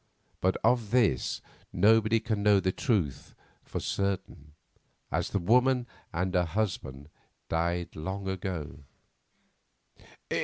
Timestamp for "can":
2.19-2.41